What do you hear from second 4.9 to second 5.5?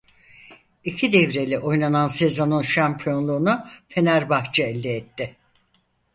etti.